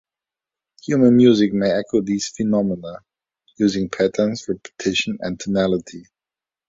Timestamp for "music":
1.15-1.53